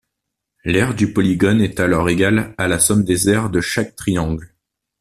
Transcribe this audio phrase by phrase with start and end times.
[0.65, 4.55] L'aire du polygone est alors égale à la somme des aires de chaque triangle.